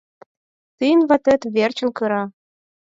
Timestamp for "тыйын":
0.77-1.01